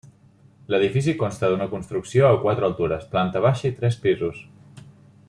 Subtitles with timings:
[0.73, 4.45] L'edifici consta d'una construcció a quatres altures, planta baixa i tres pisos.